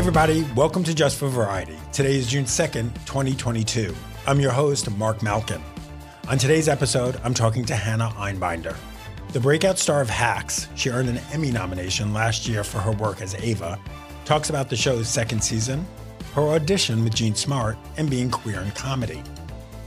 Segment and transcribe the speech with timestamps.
[0.00, 1.76] everybody, welcome to Just for Variety.
[1.92, 3.94] Today is June 2nd, 2022.
[4.26, 5.60] I'm your host, Mark Malkin.
[6.30, 8.74] On today's episode, I'm talking to Hannah Einbinder.
[9.34, 13.20] The breakout star of Hacks, she earned an Emmy nomination last year for her work
[13.20, 13.78] as Ava,
[14.24, 15.86] talks about the show's second season,
[16.32, 19.22] her audition with Jean Smart, and being queer in comedy.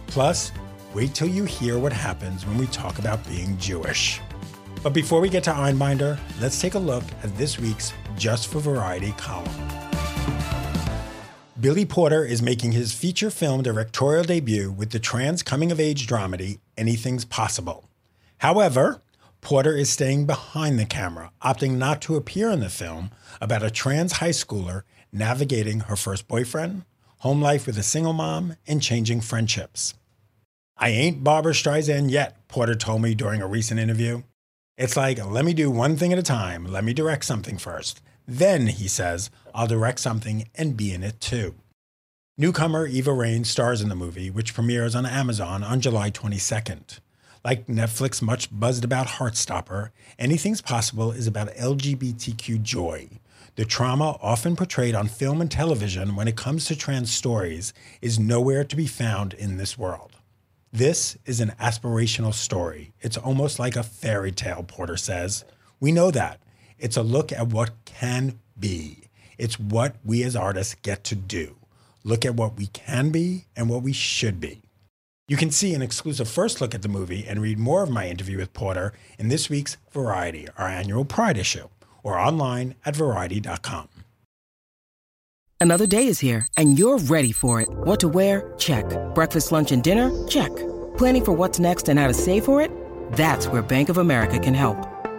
[0.06, 0.52] Plus,
[0.94, 4.22] wait till you hear what happens when we talk about being Jewish.
[4.84, 8.60] But before we get to Einbinder, let's take a look at this week's Just for
[8.60, 9.93] Variety column.
[11.64, 16.06] Billy Porter is making his feature film directorial debut with the trans coming of age
[16.08, 17.90] dramedy Anything's Possible.
[18.40, 19.02] However,
[19.40, 23.72] Porter is staying behind the camera, opting not to appear in the film about a
[23.72, 24.82] trans high schooler
[25.14, 26.84] navigating her first boyfriend,
[27.20, 29.94] home life with a single mom, and changing friendships.
[30.76, 34.24] I ain't Barbra Streisand yet, Porter told me during a recent interview.
[34.78, 36.66] It's like, let me do one thing at a time.
[36.66, 38.02] Let me direct something first.
[38.28, 41.56] Then, he says, I'll direct something and be in it too.
[42.38, 47.00] Newcomer Eva Reign stars in the movie, which premieres on Amazon on July 22nd.
[47.44, 53.10] Like Netflix much buzzed about Heartstopper, Anything's Possible is about LGBTQ joy.
[53.56, 58.18] The trauma often portrayed on film and television when it comes to trans stories is
[58.18, 60.14] nowhere to be found in this world.
[60.72, 62.94] This is an aspirational story.
[63.02, 65.46] It's almost like a fairy tale, Porter says.
[65.80, 66.40] We know that.
[66.84, 69.08] It's a look at what can be.
[69.38, 71.56] It's what we as artists get to do.
[72.04, 74.62] Look at what we can be and what we should be.
[75.30, 78.10] You can see an exclusive first look at the movie and read more of my
[78.10, 81.70] interview with Porter in this week's Variety, our annual Pride issue,
[82.04, 83.88] or online at variety.com.
[85.62, 87.70] Another day is here, and you're ready for it.
[87.72, 88.54] What to wear?
[88.58, 88.86] Check.
[89.16, 90.12] Breakfast, lunch, and dinner?
[90.28, 90.54] Check.
[90.98, 92.70] Planning for what's next and how to save for it?
[93.14, 94.93] That's where Bank of America can help.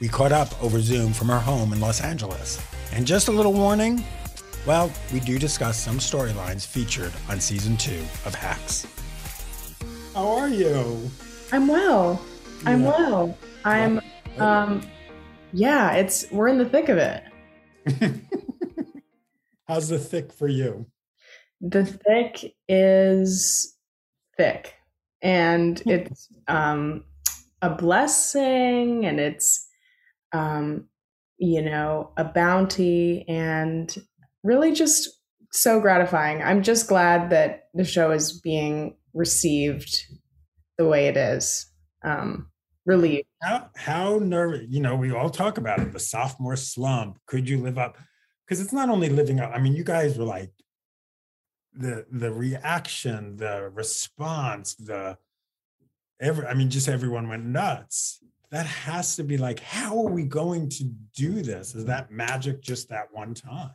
[0.00, 2.60] We caught up over Zoom from her home in Los Angeles.
[2.92, 4.02] And just a little warning
[4.66, 8.86] well, we do discuss some storylines featured on season two of Hacks.
[10.14, 11.10] How are you?
[11.50, 12.20] I'm well.
[12.66, 12.88] I'm Yeah.
[12.88, 13.38] well.
[13.64, 14.00] I'm
[14.38, 14.82] um
[15.52, 17.22] yeah, it's we're in the thick of it.
[19.66, 20.86] How's the thick for you?
[21.62, 23.76] The thick is
[24.36, 24.74] thick
[25.22, 27.04] and it's um
[27.62, 29.68] a blessing and it's
[30.32, 30.86] um
[31.38, 33.96] you know, a bounty and
[34.42, 35.08] really just
[35.52, 36.42] so gratifying.
[36.42, 40.04] I'm just glad that the show is being received
[40.76, 41.66] the way it is.
[42.04, 42.50] Um
[42.86, 43.26] relieved.
[43.42, 44.66] How how nervous?
[44.68, 45.92] You know, we all talk about it.
[45.92, 47.18] The sophomore slump.
[47.26, 47.96] Could you live up?
[48.46, 49.52] Because it's not only living up.
[49.54, 50.52] I mean, you guys were like
[51.72, 55.16] the the reaction, the response, the
[56.20, 56.46] every.
[56.46, 58.22] I mean, just everyone went nuts.
[58.50, 60.84] That has to be like, how are we going to
[61.14, 61.74] do this?
[61.74, 63.70] Is that magic just that one time?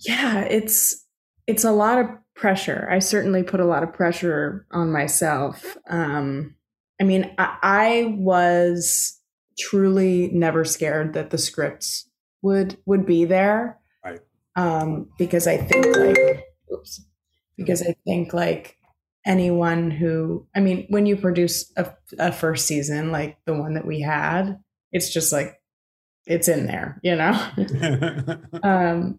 [0.00, 1.06] yeah it's
[1.46, 6.56] it's a lot of pressure i certainly put a lot of pressure on myself um
[7.00, 9.20] i mean i, I was
[9.56, 12.10] truly never scared that the scripts
[12.42, 14.18] would would be there Right.
[14.56, 17.04] um because i think like oops
[17.56, 18.76] because i think like
[19.26, 23.86] anyone who i mean when you produce a, a first season like the one that
[23.86, 24.58] we had
[24.92, 25.60] it's just like
[26.26, 27.32] it's in there you know
[28.62, 29.18] um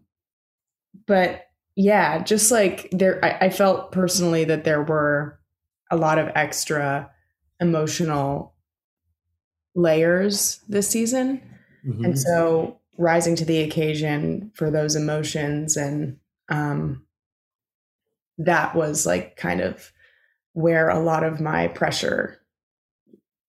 [1.06, 5.38] but yeah just like there I, I felt personally that there were
[5.90, 7.10] a lot of extra
[7.60, 8.54] emotional
[9.74, 11.40] layers this season
[11.86, 12.04] Mhm.
[12.04, 16.16] and so rising to the occasion for those emotions and
[16.48, 17.04] um
[18.38, 19.92] that was like kind of
[20.56, 22.40] where a lot of my pressure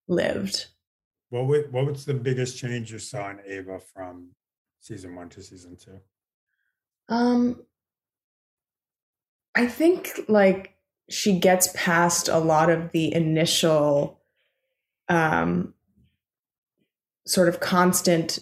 [0.10, 0.68] lived
[1.30, 4.32] What what was the biggest change you saw in Ava from
[4.82, 6.02] season one to season two?
[7.08, 7.64] Um,
[9.56, 10.76] I think like
[11.10, 14.20] she gets past a lot of the initial,
[15.08, 15.74] um,
[17.26, 18.40] sort of constant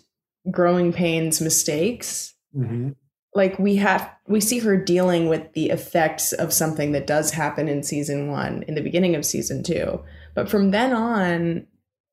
[0.50, 2.34] growing pains mistakes.
[2.58, 2.94] Mm-hmm.
[3.36, 7.68] Like we have, we see her dealing with the effects of something that does happen
[7.68, 10.02] in season one, in the beginning of season two.
[10.34, 11.68] But from then on,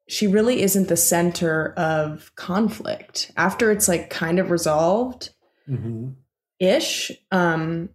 [0.09, 3.31] she really isn't the center of conflict.
[3.37, 5.31] After it's like kind of resolved,
[5.69, 6.09] Mm-hmm.
[6.59, 7.13] ish.
[7.31, 7.91] Um,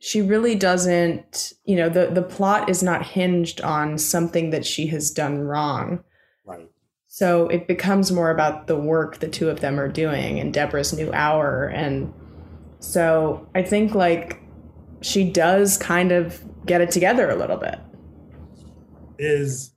[0.00, 4.88] she really doesn't, you know, the, the plot is not hinged on something that she
[4.88, 6.02] has done wrong.
[6.44, 6.68] Right.
[7.06, 10.92] So it becomes more about the work the two of them are doing and Deborah's
[10.92, 11.66] new hour.
[11.66, 12.12] And
[12.84, 14.42] so I think like
[15.00, 17.78] she does kind of get it together a little bit.
[19.18, 19.74] Is,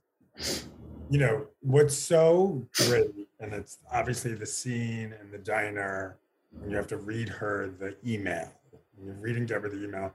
[1.10, 6.18] you know, what's so great, and it's obviously the scene in the diner
[6.52, 8.52] when you have to read her the email.
[8.96, 10.12] When you're reading Deborah the email,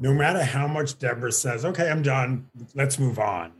[0.00, 3.52] no matter how much Deborah says, okay, I'm done, let's move on,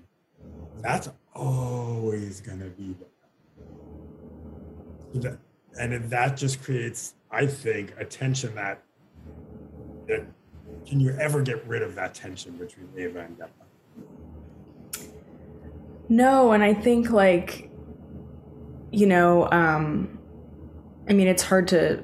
[0.82, 2.94] that's always going to be
[5.14, 5.38] there.
[5.78, 8.82] And that just creates, I think, a tension that,
[10.08, 10.24] that
[10.86, 13.52] can you ever get rid of that tension between Ava and Deborah?
[16.08, 17.70] No, and I think like,
[18.90, 20.18] you know, um,
[21.10, 22.02] I mean, it's hard to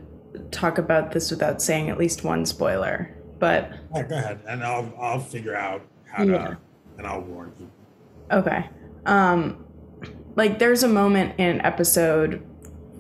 [0.51, 4.93] talk about this without saying at least one spoiler, but yeah, go ahead, and I'll
[5.01, 6.59] I'll figure out how to,
[6.99, 7.71] and I'll warn you.
[8.31, 8.69] Okay,
[9.07, 9.65] um,
[10.37, 12.45] like there's a moment in episode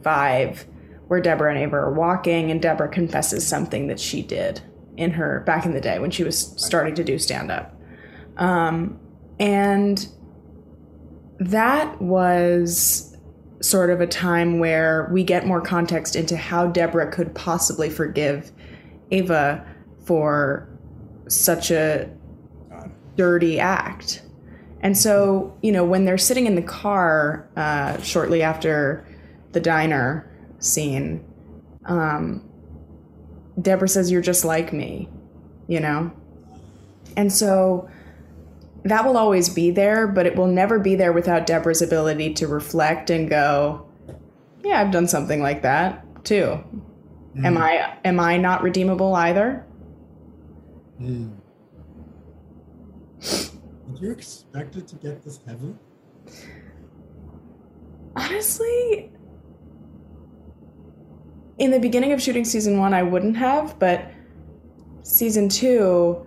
[0.02, 0.66] five
[1.12, 4.62] where Deborah and Ava are walking, and Deborah confesses something that she did
[4.96, 7.78] in her back in the day when she was starting to do stand up,
[8.38, 8.98] um,
[9.38, 10.08] and
[11.38, 13.14] that was
[13.60, 18.50] sort of a time where we get more context into how Deborah could possibly forgive
[19.10, 19.62] Ava
[20.06, 20.66] for
[21.28, 22.08] such a
[23.16, 24.22] dirty act.
[24.80, 29.06] And so, you know, when they're sitting in the car uh, shortly after
[29.52, 30.26] the diner
[30.62, 31.24] scene,
[31.84, 32.48] um,
[33.60, 35.08] Deborah says, You're just like me,
[35.68, 36.10] you know?
[37.16, 37.88] And so
[38.84, 42.48] that will always be there, but it will never be there without Deborah's ability to
[42.48, 43.86] reflect and go,
[44.64, 46.62] yeah, I've done something like that too.
[47.36, 47.44] Mm.
[47.44, 49.64] Am I am I not redeemable either?
[51.00, 51.36] Mm.
[53.20, 55.74] Did you expect it to get this heavy?
[58.16, 59.11] Honestly,
[61.58, 64.10] in the beginning of shooting season one, I wouldn't have, but
[65.02, 66.26] season two,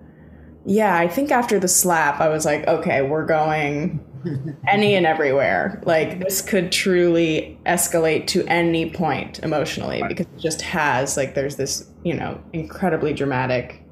[0.65, 4.03] yeah, I think after the slap, I was like, okay, we're going
[4.67, 5.81] any and everywhere.
[5.85, 11.55] Like this could truly escalate to any point emotionally because it just has like there's
[11.55, 13.83] this, you know, incredibly dramatic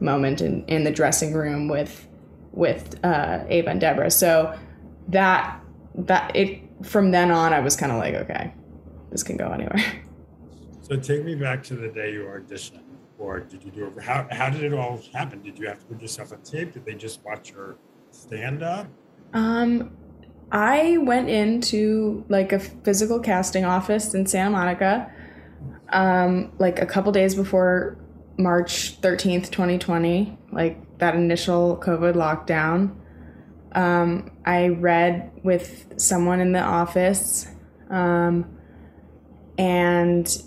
[0.00, 2.06] moment in, in the dressing room with
[2.52, 4.10] with uh, Ava and Deborah.
[4.10, 4.58] So
[5.08, 5.60] that
[5.94, 8.52] that it from then on I was kind of like, okay,
[9.10, 9.82] this can go anywhere.
[10.82, 12.82] So take me back to the day you auditioned
[13.22, 14.02] or did you do it?
[14.02, 15.40] How, how did it all happen?
[15.42, 16.72] Did you have to put yourself on tape?
[16.72, 17.76] Did they just watch your
[18.10, 18.88] stand up?
[19.32, 19.96] Um,
[20.50, 25.10] I went into like a physical casting office in Santa Monica,
[25.90, 27.96] um, like a couple days before
[28.36, 32.96] March 13th, 2020, like that initial COVID lockdown.
[33.74, 37.46] Um, I read with someone in the office,
[37.88, 38.58] um,
[39.56, 40.42] and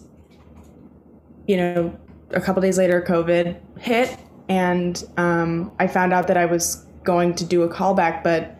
[1.47, 1.97] you know,
[2.31, 4.17] a couple days later, COVID hit,
[4.49, 8.57] and um, I found out that I was going to do a callback, but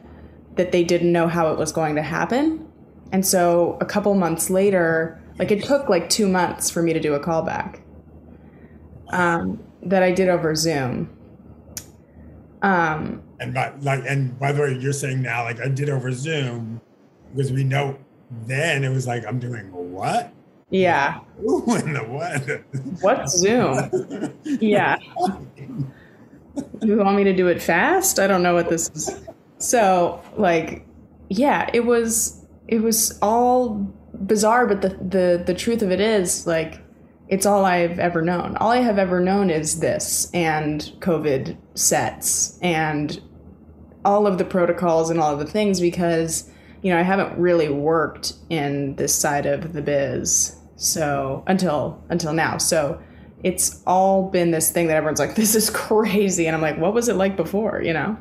[0.55, 2.67] that they didn't know how it was going to happen.
[3.11, 6.99] And so a couple months later, like it took like two months for me to
[6.99, 7.81] do a callback
[9.09, 11.09] um, that I did over Zoom.
[12.61, 16.11] Um, and by, like, and by the way, you're saying now, like I did over
[16.11, 16.81] Zoom
[17.33, 17.97] because we know
[18.47, 20.33] then it was like I'm doing what?
[20.69, 21.19] Yeah.
[21.43, 22.63] Ooh, in the what?
[23.01, 24.33] What's Zoom?
[24.43, 24.97] yeah.
[26.81, 28.19] You want me to do it fast?
[28.19, 29.21] I don't know what this is.
[29.57, 30.85] So, like,
[31.29, 33.93] yeah, it was it was all
[34.25, 36.81] bizarre, but the the the truth of it is, like,
[37.27, 38.55] it's all I've ever known.
[38.57, 43.21] All I have ever known is this and COVID sets and
[44.03, 46.49] all of the protocols and all of the things because
[46.85, 52.31] you know, I haven't really worked in this side of the biz so until until
[52.31, 52.59] now.
[52.59, 53.01] So
[53.41, 56.45] it's all been this thing that everyone's like, this is crazy.
[56.45, 58.15] And I'm like, what was it like before, you know?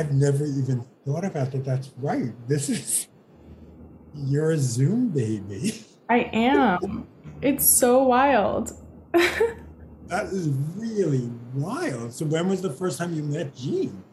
[0.00, 1.64] I've never even thought about that.
[1.64, 2.32] That's right.
[2.48, 3.06] This is
[4.16, 5.80] you're a Zoom baby.
[6.10, 7.06] I am.
[7.40, 8.72] It's so wild.
[9.12, 12.12] that is really wild.
[12.12, 14.03] So when was the first time you met Jean?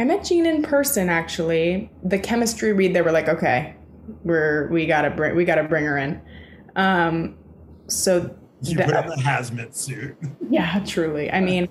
[0.00, 1.90] I met Jean in person actually.
[2.02, 3.76] The chemistry read, they were like, okay,
[4.24, 6.22] we're we gotta bring we gotta bring her in.
[6.74, 7.36] Um,
[7.86, 10.16] so you put on the hazmat suit.
[10.50, 11.30] Yeah, truly.
[11.30, 11.68] I mean,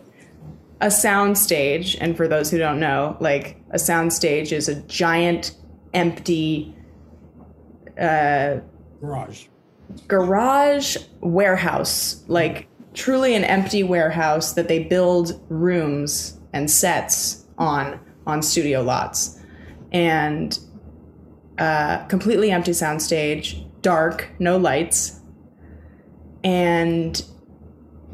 [0.80, 4.76] a sound stage, and for those who don't know, like a sound stage is a
[4.84, 5.58] giant
[5.96, 6.74] empty
[8.00, 8.60] uh,
[9.02, 9.48] garage.
[10.08, 18.42] garage warehouse, like truly an empty warehouse that they build rooms and sets on on
[18.42, 19.40] studio lots,
[19.92, 20.60] and
[21.58, 25.20] uh, completely empty soundstage, dark, no lights,
[26.44, 27.24] and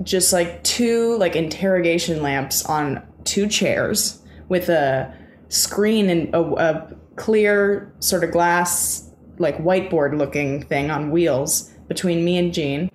[0.04, 5.14] just like two like interrogation lamps on two chairs with a
[5.50, 12.24] screen and a, a clear sort of glass like whiteboard looking thing on wheels between
[12.24, 12.90] me and Jean.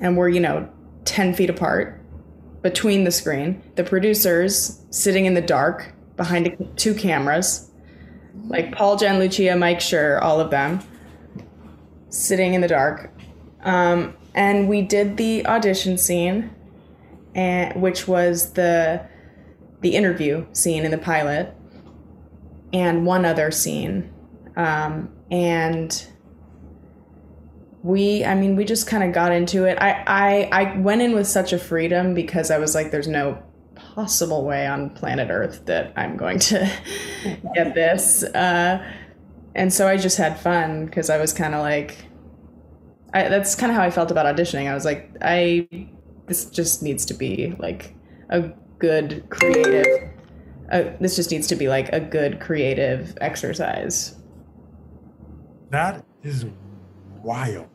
[0.00, 0.68] And we're, you know,
[1.04, 2.00] 10 feet apart
[2.62, 3.62] between the screen.
[3.74, 7.70] The producers sitting in the dark behind two cameras,
[8.48, 10.80] like Paul, Jen, Lucia, Mike Schur, all of them.
[12.10, 13.10] Sitting in the dark.
[13.62, 16.54] Um, and we did the audition scene,
[17.34, 19.06] and which was the
[19.80, 21.54] the interview scene in the pilot,
[22.72, 24.12] and one other scene,
[24.56, 26.06] um, and
[27.82, 29.78] we i mean we just kind of got into it.
[29.80, 33.40] I, I i went in with such a freedom because i was like there's no
[33.98, 36.58] possible way on planet earth that i'm going to
[37.54, 38.80] get this uh,
[39.56, 42.06] and so i just had fun because i was kind of like
[43.12, 45.66] I, that's kind of how i felt about auditioning i was like i
[46.26, 47.96] this just needs to be like
[48.28, 50.10] a good creative
[50.70, 54.14] uh, this just needs to be like a good creative exercise
[55.70, 56.46] that is
[57.22, 57.68] wild.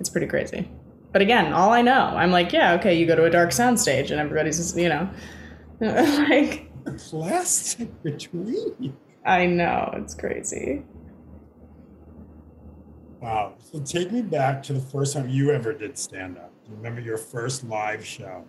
[0.00, 0.68] It's pretty crazy.
[1.12, 4.10] But again, all I know, I'm like, yeah, okay, you go to a dark soundstage
[4.10, 5.08] and everybody's, you know,
[5.80, 8.96] like plastic between.
[9.24, 10.84] I know it's crazy.
[13.20, 13.54] Wow.
[13.58, 16.52] So take me back to the first time you ever did stand up.
[16.68, 18.44] Remember your first live show?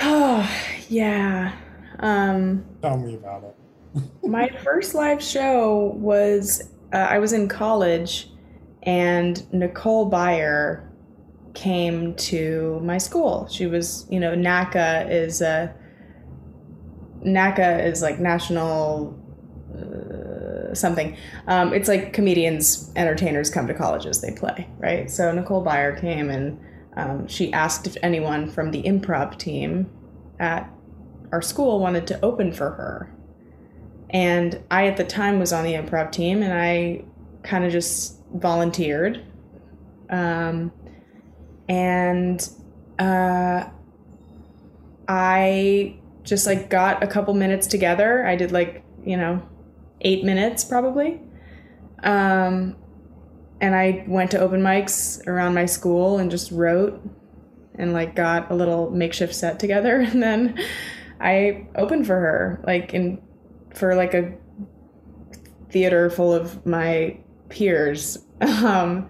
[0.00, 0.50] Oh,
[0.88, 1.56] yeah.
[2.00, 3.56] Um, Tell me about it
[4.22, 8.30] my first live show was uh, I was in college,
[8.82, 10.88] and Nicole Byer
[11.54, 13.48] came to my school.
[13.48, 15.74] She was, you know, NACA is a
[17.24, 19.18] NACA is like national
[19.74, 21.16] uh, something.
[21.46, 25.10] Um, it's like comedians, entertainers come to colleges, they play, right?
[25.10, 26.60] So Nicole Byer came and
[26.96, 29.90] um, she asked if anyone from the improv team
[30.38, 30.70] at
[31.32, 33.14] our school wanted to open for her.
[34.10, 37.04] And I, at the time, was on the improv team and I
[37.42, 39.24] kind of just volunteered.
[40.10, 40.72] Um,
[41.68, 42.48] and
[42.98, 43.64] uh,
[45.06, 48.26] I just like got a couple minutes together.
[48.26, 49.42] I did like, you know,
[50.00, 51.20] eight minutes probably.
[52.02, 52.76] Um,
[53.60, 57.02] and I went to open mics around my school and just wrote
[57.74, 60.00] and like got a little makeshift set together.
[60.12, 60.58] And then
[61.20, 63.20] I opened for her like in
[63.74, 64.32] for like a
[65.70, 67.18] theater full of my
[67.48, 68.18] peers.
[68.40, 69.08] Um,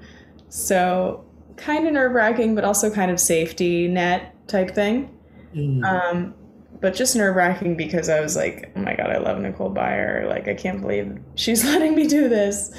[0.48, 1.22] so
[1.56, 5.14] kind of nerve wracking, but also kind of safety net type thing.
[5.54, 5.84] Mm.
[5.84, 6.34] Um,
[6.80, 10.26] but just nerve wracking because I was like, oh my god, I love Nicole Byer.
[10.26, 12.72] Like I can't believe she's letting me do this.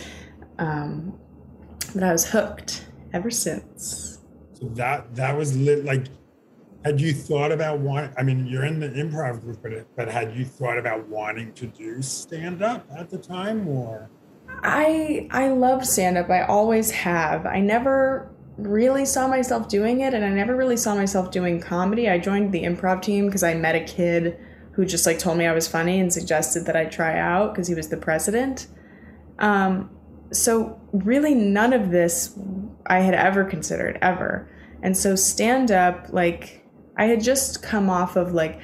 [0.58, 1.20] Um,
[1.94, 4.20] but I was hooked ever since.
[4.54, 6.08] So that that was lit like
[6.84, 10.34] had you thought about want i mean you're in the improv group but, but had
[10.36, 14.10] you thought about wanting to do stand up at the time or
[14.64, 17.46] i i love stand up i always have.
[17.46, 22.10] I never really saw myself doing it and i never really saw myself doing comedy.
[22.10, 24.38] I joined the improv team because i met a kid
[24.74, 27.68] who just like told me i was funny and suggested that i try out because
[27.68, 28.68] he was the president.
[29.40, 29.90] Um,
[30.32, 32.38] so really none of this
[32.88, 34.50] i had ever considered ever.
[34.82, 36.60] And so stand up like
[37.00, 38.60] I had just come off of like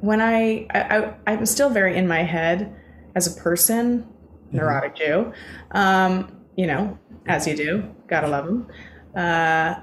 [0.00, 2.74] when I, I, I am still very in my head
[3.14, 4.06] as a person.
[4.52, 5.32] Neurotic Jew,
[5.72, 8.66] um, you know, as you do, gotta love them.
[9.14, 9.80] Uh,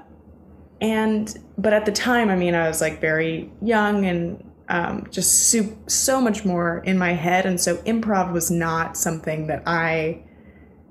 [0.80, 5.50] and but at the time, I mean, I was like very young and um, just
[5.50, 10.22] so, so much more in my head, and so improv was not something that I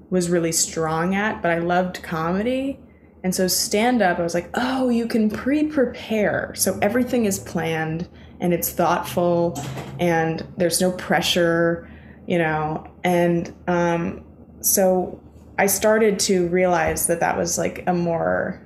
[0.10, 1.42] was really strong at.
[1.42, 2.80] But I loved comedy,
[3.24, 6.54] and so stand up, I was like, oh, you can pre prepare.
[6.56, 8.08] So everything is planned
[8.40, 9.60] and it's thoughtful
[10.00, 11.90] and there's no pressure,
[12.28, 12.86] you know.
[13.04, 14.24] And um,
[14.62, 15.20] so
[15.58, 18.62] I started to realize that that was like a more,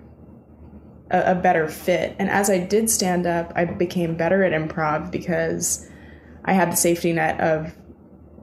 [1.10, 2.15] a, a better fit.
[2.20, 5.89] And as I did stand up, I became better at improv because
[6.44, 7.74] I had the safety net of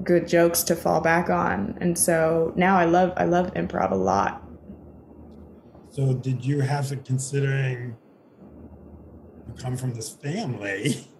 [0.02, 1.76] good jokes to fall back on.
[1.80, 4.48] And so now I love, I love improv a lot
[5.98, 7.96] so did you have to considering
[9.48, 11.08] you come from this family?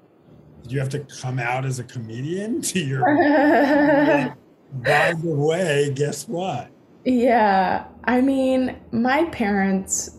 [0.62, 3.00] Did you have to come out as a comedian to your
[4.73, 6.71] by the way, guess what?
[7.05, 7.85] Yeah.
[8.05, 10.19] I mean, my parents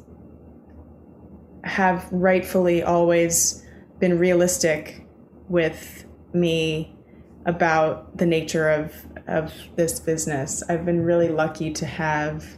[1.63, 3.63] have rightfully always
[4.00, 5.05] been realistic
[5.50, 6.96] with me
[7.46, 8.93] about the nature of
[9.27, 10.63] of this business.
[10.69, 12.58] I've been really lucky to have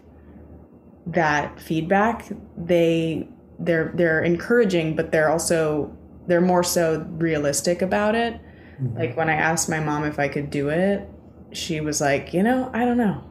[1.07, 2.29] that feedback.
[2.57, 3.27] They
[3.59, 5.95] they're they're encouraging, but they're also
[6.31, 8.39] they're more so realistic about it.
[8.81, 8.97] Mm-hmm.
[8.97, 11.05] Like when I asked my mom if I could do it,
[11.51, 13.21] she was like, "You know, I don't know.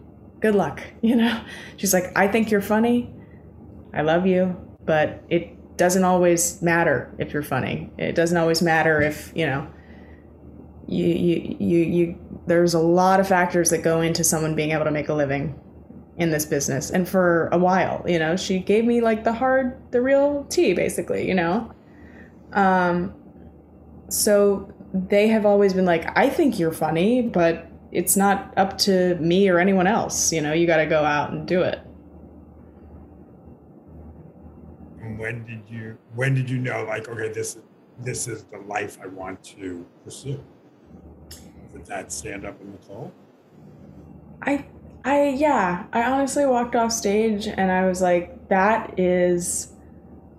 [0.40, 1.42] Good luck." You know.
[1.78, 3.10] She's like, "I think you're funny.
[3.94, 4.54] I love you,
[4.84, 7.90] but it doesn't always matter if you're funny.
[7.96, 9.66] It doesn't always matter if, you know,
[10.86, 14.84] you, you, you, you, there's a lot of factors that go into someone being able
[14.84, 15.58] to make a living
[16.18, 16.90] in this business.
[16.90, 20.74] And for a while, you know, she gave me like the hard, the real tea,
[20.74, 21.72] basically, you know?
[22.52, 23.14] Um,
[24.08, 29.16] so they have always been like, I think you're funny, but it's not up to
[29.16, 30.32] me or anyone else.
[30.32, 31.80] You know, you got to go out and do it.
[35.20, 37.58] when did you when did you know like okay this
[37.98, 40.42] this is the life I want to pursue?
[41.72, 43.12] Did that stand up in the call?
[44.42, 44.64] I
[45.04, 49.72] I yeah, I honestly walked off stage and I was like that is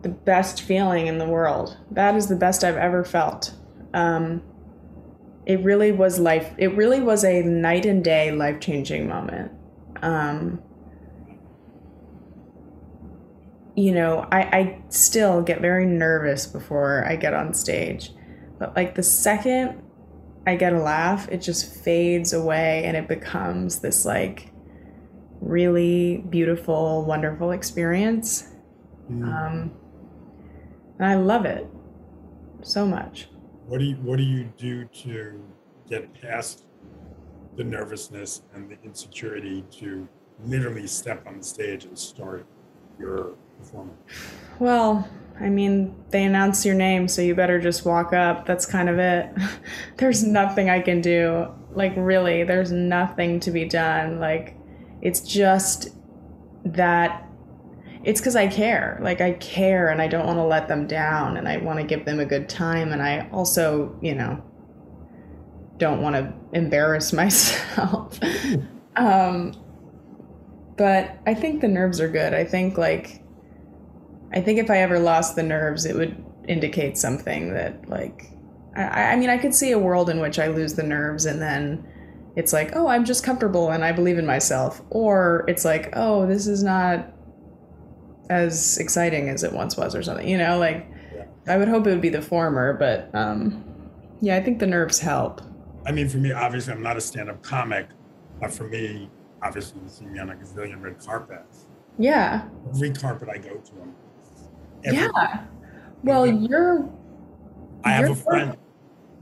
[0.02, 1.78] the best feeling in the world.
[1.92, 3.54] That is the best I've ever felt.
[3.94, 4.42] Um,
[5.46, 6.54] it really was life.
[6.58, 9.52] It really was a night and day life changing moment.
[10.02, 10.62] Um,
[13.76, 18.12] you know, I, I still get very nervous before I get on stage.
[18.60, 19.82] But like the second
[20.46, 24.52] I get a laugh, it just fades away and it becomes this like
[25.40, 28.50] really beautiful, wonderful experience.
[29.12, 29.24] Mm.
[29.24, 29.72] Um,
[31.02, 31.68] and I love it
[32.62, 33.28] so much.
[33.66, 35.42] What do you What do you do to
[35.90, 36.66] get past
[37.56, 40.08] the nervousness and the insecurity to
[40.46, 42.46] literally step on the stage and start
[43.00, 43.98] your performance?
[44.60, 48.46] Well, I mean, they announce your name, so you better just walk up.
[48.46, 49.32] That's kind of it.
[49.98, 51.48] there's nothing I can do.
[51.72, 54.20] Like, really, there's nothing to be done.
[54.20, 54.56] Like,
[55.02, 55.90] it's just
[56.64, 57.28] that
[58.04, 59.00] it's because I care.
[59.02, 61.86] Like, I care and I don't want to let them down and I want to
[61.86, 62.92] give them a good time.
[62.92, 64.44] And I also, you know,
[65.78, 68.20] don't want to embarrass myself.
[68.96, 69.54] um,
[70.78, 72.34] but I think the nerves are good.
[72.34, 73.22] I think, like,
[74.34, 78.32] I think if I ever lost the nerves, it would indicate something that, like,
[78.76, 81.42] I, I mean, I could see a world in which I lose the nerves and
[81.42, 81.88] then
[82.36, 84.82] it's like, oh, I'm just comfortable and I believe in myself.
[84.90, 87.12] Or it's like, oh, this is not
[88.32, 90.58] as exciting as it once was or something, you know?
[90.58, 90.88] Like,
[91.48, 93.64] I would hope it would be the former, but um,
[94.22, 95.42] yeah, I think the nerves help.
[95.86, 97.88] I mean, for me, obviously, I'm not a stand up comic,
[98.40, 99.10] but for me,
[99.44, 101.66] obviously, you see me on a gazillion red carpets.
[101.98, 102.48] Yeah.
[102.70, 103.96] Every carpet I go to, I'm
[104.94, 105.46] yeah.
[106.04, 106.90] Well, you're.
[107.84, 108.58] I have a friend.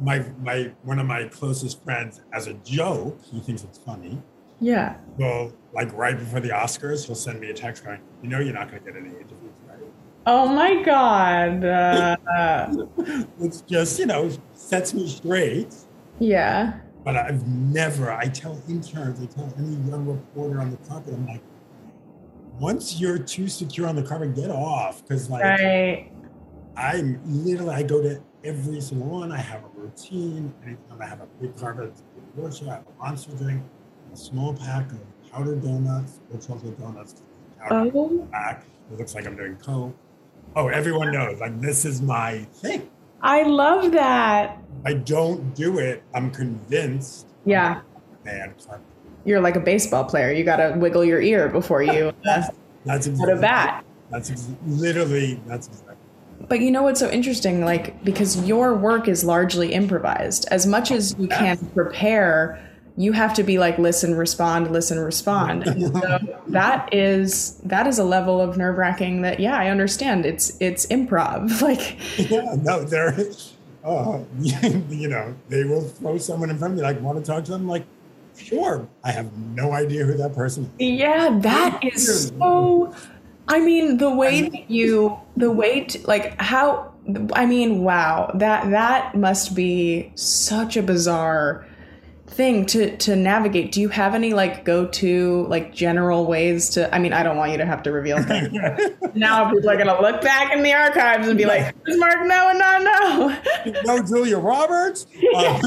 [0.02, 4.22] My my one of my closest friends, as a joke, he thinks it's funny.
[4.60, 4.98] Yeah.
[5.18, 8.54] Well, like right before the Oscars, he'll send me a text going, "You know, you're
[8.54, 9.78] not going to get any interviews, right?"
[10.26, 11.64] Oh my god.
[11.64, 12.86] Uh,
[13.40, 15.76] it's just you know sets me straight.
[16.20, 16.80] Yeah.
[17.04, 18.12] But I've never.
[18.12, 21.42] I tell interns, I tell any young reporter on the carpet, I'm like,
[22.60, 25.02] once you're too secure on the carpet, get off.
[25.02, 26.12] Because like right.
[26.76, 29.32] I'm literally I go to every salon.
[29.32, 30.54] I have a routine.
[30.64, 33.64] Anytime I have a big carpet, a big I have a monster drink,
[34.12, 35.00] a small pack of
[35.32, 37.22] powdered donuts, or chocolate donuts.
[37.70, 38.28] Oh.
[38.32, 38.66] Pack.
[38.92, 39.96] It looks like I'm doing coke.
[40.56, 41.40] Oh, everyone knows.
[41.40, 42.90] Like this is my thing.
[43.22, 44.58] I love that.
[44.86, 46.04] I don't do it.
[46.14, 47.28] I'm convinced.
[47.46, 47.82] Yeah.
[48.24, 48.56] Bad
[49.26, 50.32] you're like a baseball player.
[50.32, 52.44] You got to wiggle your ear before you uh,
[52.86, 53.86] that's exactly, a bat.
[54.10, 55.96] That's ex- literally that's exactly.
[56.48, 57.64] But you know what's so interesting?
[57.64, 60.48] Like because your work is largely improvised.
[60.52, 62.66] As much as you can prepare,
[63.00, 65.64] you have to be like listen, respond, listen, respond.
[65.66, 70.26] so that is that is a level of nerve wracking that yeah, I understand.
[70.26, 71.62] It's it's improv.
[71.70, 71.98] Like
[72.30, 73.16] yeah, no, there.
[73.86, 77.46] Uh, you know, they will throw someone in front of me like want to talk
[77.46, 77.86] to them like
[78.36, 78.88] Sure.
[79.04, 81.00] I have no idea who that person is.
[81.00, 82.94] Yeah, that is so.
[83.48, 86.94] I mean, the way that you, the way, to, like how,
[87.34, 91.66] I mean, wow, that that must be such a bizarre
[92.40, 96.98] thing to to navigate do you have any like go-to like general ways to i
[96.98, 98.50] mean i don't want you to have to reveal things
[99.14, 102.50] now people are to look back in the archives and be like does mark no
[102.50, 105.60] and not no no julia roberts um,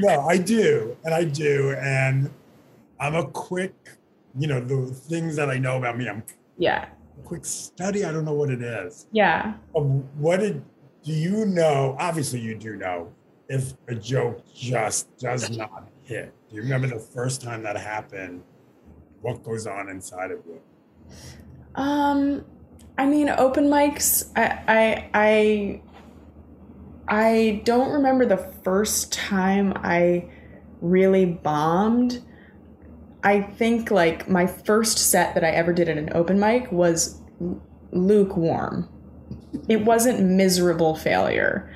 [0.00, 2.30] no i do and i do and
[3.00, 3.74] i'm a quick
[4.36, 6.08] you know, the things that I know about me.
[6.08, 6.24] I'm
[6.58, 6.86] Yeah.
[7.24, 8.04] quick study.
[8.04, 9.06] I don't know what it is.
[9.12, 9.54] Yeah.
[9.72, 10.62] What did
[11.04, 11.96] do you know?
[11.98, 13.12] Obviously, you do know
[13.48, 16.32] if a joke just does not hit.
[16.48, 18.42] Do you remember the first time that happened?
[19.20, 20.60] What goes on inside of you?
[21.74, 22.44] Um,
[22.98, 24.30] I mean, open mics.
[24.36, 25.82] I, I, I,
[27.08, 30.28] I don't remember the first time I
[30.80, 32.22] really bombed.
[33.22, 37.20] I think like my first set that I ever did at an open mic was
[37.92, 38.88] lukewarm.
[39.68, 41.70] It wasn't miserable failure.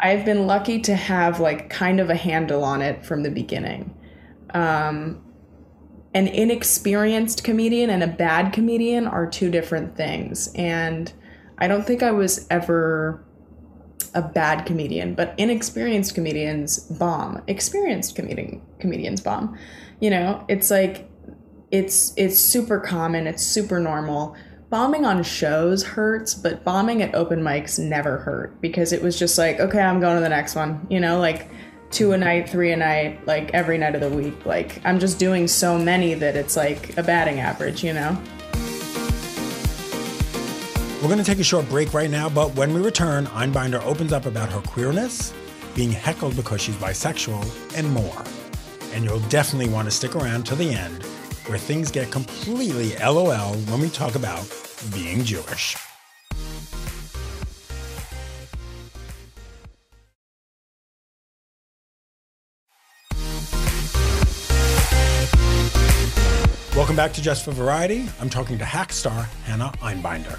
[0.00, 3.94] I've been lucky to have like kind of a handle on it from the beginning.
[4.52, 5.24] Um,
[6.14, 10.52] an inexperienced comedian and a bad comedian are two different things.
[10.54, 11.12] And
[11.58, 13.24] I don't think I was ever
[14.14, 17.42] a bad comedian, but inexperienced comedians bomb.
[17.48, 19.58] Experienced comedian comedians bomb.
[20.00, 21.08] You know, it's like
[21.72, 24.36] it's it's super common, it's super normal.
[24.74, 29.38] Bombing on shows hurts, but bombing at open mics never hurt because it was just
[29.38, 30.84] like, okay, I'm going to the next one.
[30.90, 31.48] You know, like
[31.92, 34.44] two a night, three a night, like every night of the week.
[34.44, 38.20] Like I'm just doing so many that it's like a batting average, you know?
[41.00, 44.12] We're going to take a short break right now, but when we return, Einbinder opens
[44.12, 45.32] up about her queerness,
[45.76, 48.24] being heckled because she's bisexual, and more.
[48.92, 51.06] And you'll definitely want to stick around to the end,
[51.46, 54.50] where things get completely LOL when we talk about
[54.94, 55.76] being Jewish.
[66.74, 68.08] Welcome back to Just for Variety.
[68.20, 70.38] I'm talking to hack star Hannah Einbinder.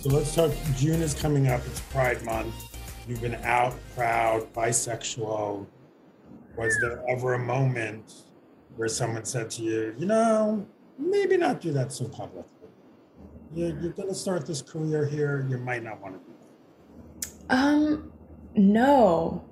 [0.00, 0.52] So let's talk.
[0.76, 1.60] June is coming up.
[1.66, 2.54] It's Pride Month.
[3.08, 5.66] You've been out, proud, bisexual.
[6.56, 8.27] Was there ever a moment
[8.78, 10.64] where someone said to you, you know,
[10.98, 12.68] maybe not do that so publicly?
[13.52, 15.44] You're, you're going to start this career here.
[15.50, 16.36] You might not want to do
[17.48, 17.54] that.
[17.54, 18.12] Um,
[18.54, 19.44] no.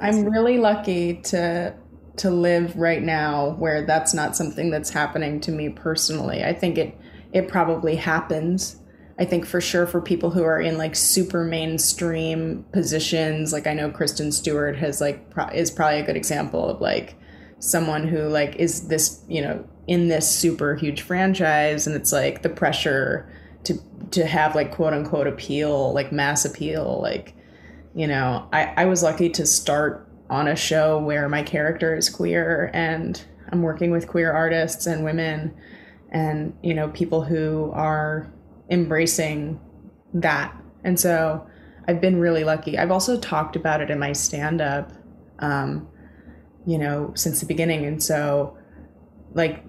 [0.00, 1.74] I'm really lucky to
[2.16, 6.44] to live right now where that's not something that's happening to me personally.
[6.44, 6.98] I think it
[7.32, 8.76] it probably happens.
[9.18, 13.72] I think for sure for people who are in like super mainstream positions, like I
[13.72, 17.16] know Kristen Stewart has like pro- is probably a good example of like
[17.58, 22.42] someone who like is this, you know, in this super huge franchise and it's like
[22.42, 23.30] the pressure
[23.64, 23.78] to
[24.10, 27.34] to have like quote unquote appeal, like mass appeal, like
[27.94, 32.10] you know, I, I was lucky to start on a show where my character is
[32.10, 35.54] queer and I'm working with queer artists and women
[36.10, 38.30] and, you know, people who are
[38.70, 39.58] embracing
[40.12, 40.54] that.
[40.84, 41.46] And so
[41.88, 42.78] I've been really lucky.
[42.78, 44.92] I've also talked about it in my stand up,
[45.38, 45.88] um,
[46.66, 47.84] you know, since the beginning.
[47.84, 48.56] And so,
[49.32, 49.64] like,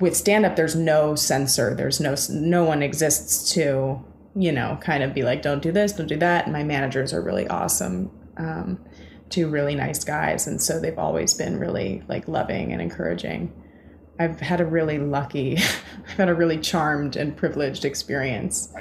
[0.00, 5.02] with stand up, there's no censor, there's no, no one exists to, you know, kind
[5.02, 6.44] of be like, don't do this, don't do that.
[6.44, 8.10] And my managers are really awesome.
[8.36, 8.78] Um,
[9.28, 13.52] two really nice guys and so they've always been really like loving and encouraging
[14.18, 15.56] i've had a really lucky
[16.08, 18.74] i've had a really charmed and privileged experience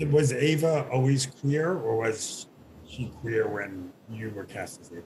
[0.00, 2.46] Was Ava always queer, or was
[2.86, 5.02] she queer when you were cast as Ava?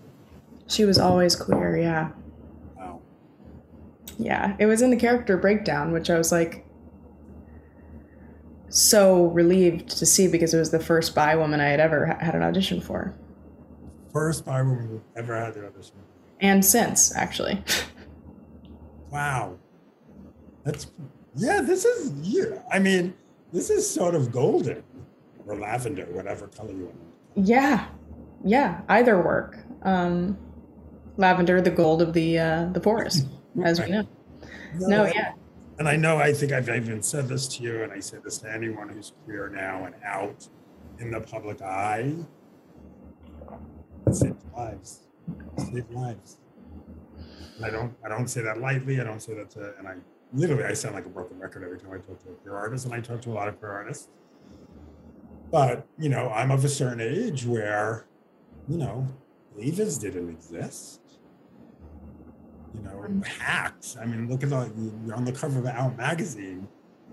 [0.72, 2.10] She was always queer yeah
[2.76, 3.00] Wow.
[4.18, 6.64] yeah it was in the character breakdown which i was like
[8.68, 12.34] so relieved to see because it was the first bi woman i had ever had
[12.34, 13.14] an audition for
[14.12, 15.94] First bi woman ever had the audition.
[16.40, 17.62] and since actually
[19.10, 19.58] Wow.
[20.64, 20.90] That's
[21.34, 22.62] yeah, this is yeah.
[22.72, 23.12] I mean,
[23.52, 24.82] this is sort of golden
[25.46, 27.46] or lavender, whatever color you want.
[27.48, 27.88] yeah
[28.44, 30.38] yeah either work um
[31.16, 33.26] lavender the gold of the uh the forest
[33.64, 34.06] as we know
[34.78, 35.32] no yeah
[35.78, 38.38] And I know I think I've even said this to you, and I say this
[38.38, 40.46] to anyone who's queer now and out
[41.00, 42.14] in the public eye.
[44.10, 45.08] Save lives.
[45.56, 46.38] Save lives.
[47.56, 49.00] And I don't I don't say that lightly.
[49.00, 49.94] I don't say that to and I
[50.32, 52.84] literally I sound like a broken record every time I talk to a queer artist,
[52.84, 54.08] and I talk to a lot of queer artists.
[55.50, 58.06] But you know, I'm of a certain age where,
[58.68, 59.06] you know,
[59.56, 61.00] Levis didn't exist.
[62.74, 63.20] You know, hmm.
[63.22, 63.96] hacks.
[64.00, 64.70] I mean, look at the
[65.06, 66.68] you're on the cover of Out magazine.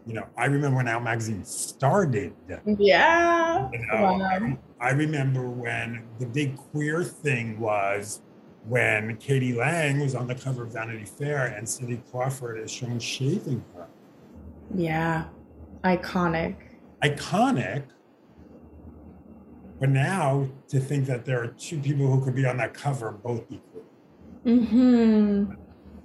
[0.07, 2.33] You know, I remember when Out magazine started.
[2.77, 4.57] yeah You know, Wow.
[4.79, 8.21] I remember when the big queer thing was
[8.65, 9.53] when k.d.
[9.53, 13.87] lang was on the cover of Vanity Fair and Cindy Crawford is shown shaving her.
[14.75, 15.25] yeah
[15.83, 16.55] iconic
[17.03, 17.83] Iconic.
[19.79, 23.11] But now to think that there are two people who could be on that cover
[23.11, 23.83] both equal.
[24.43, 25.53] hmm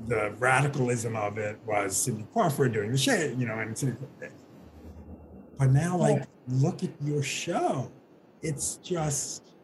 [0.07, 3.97] the radicalism of it was Cindy Crawford doing the shit, you know, and Cindy,
[5.59, 6.25] but now, like, yeah.
[6.49, 7.91] look at your show.
[8.43, 9.55] It's just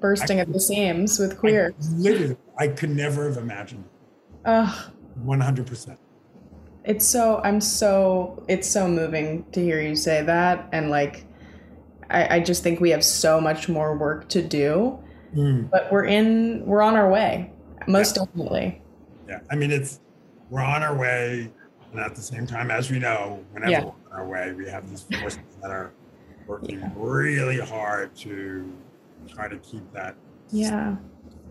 [0.00, 1.74] bursting I, at the seams with queer.
[1.78, 3.84] I, literally, I could never have imagined.
[4.44, 4.92] Ugh.
[5.22, 5.98] One hundred percent.
[6.84, 11.24] It's so I'm so it's so moving to hear you say that, and like,
[12.10, 14.98] I, I just think we have so much more work to do,
[15.34, 15.70] mm.
[15.70, 17.50] but we're in we're on our way,
[17.86, 18.24] most yeah.
[18.24, 18.82] definitely.
[19.28, 20.00] Yeah, I mean it's
[20.50, 21.50] we're on our way,
[21.92, 23.84] and at the same time, as we know, whenever yeah.
[23.84, 25.92] we're on our way, we have these forces that are
[26.46, 26.90] working yeah.
[26.94, 28.72] really hard to
[29.28, 30.14] try to keep that
[30.50, 30.96] yeah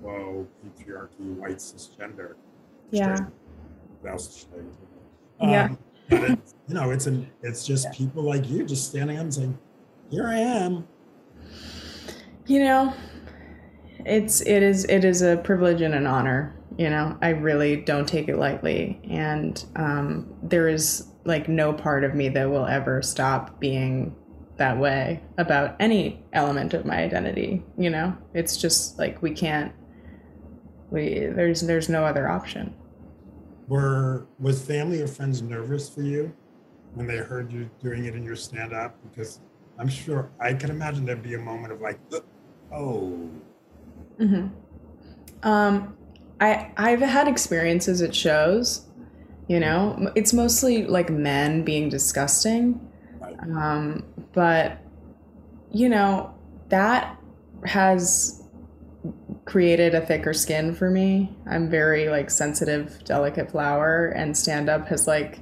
[0.01, 2.35] slow patriarchy white cisgender
[2.91, 3.17] yeah
[5.41, 5.69] um, yeah
[6.09, 9.33] but it's, you know it's an it's just people like you just standing up and
[9.33, 9.57] saying
[10.11, 10.87] here i am.
[12.45, 12.93] You know
[14.05, 17.17] it's it is it is a privilege and an honor you know.
[17.21, 22.29] I really don't take it lightly and um, there is like no part of me
[22.29, 24.13] that will ever stop being
[24.57, 28.15] that way about any element of my identity you know.
[28.33, 29.73] It's just like we can't
[30.91, 32.75] we there's there's no other option.
[33.67, 36.33] Were was family or friends nervous for you
[36.93, 39.39] when they heard you doing it in your stand up because
[39.79, 41.99] i'm sure i can imagine there'd be a moment of like
[42.73, 43.29] oh
[44.19, 44.47] mm-hmm.
[45.43, 45.95] um
[46.39, 48.87] i i've had experiences at shows
[49.47, 52.79] you know it's mostly like men being disgusting
[53.53, 54.79] um, but,
[55.71, 56.33] you know,
[56.69, 57.19] that
[57.65, 58.43] has
[59.45, 61.35] created a thicker skin for me.
[61.49, 65.39] I'm very like sensitive, delicate flower, and stand up has like,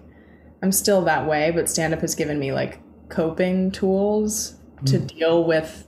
[0.61, 2.79] I'm still that way, but stand up has given me like
[3.13, 4.85] coping tools mm.
[4.87, 5.87] to deal with